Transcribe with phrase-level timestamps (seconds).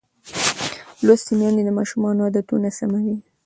[1.05, 3.15] لوستې میندې د ماشوم عادتونه سموي.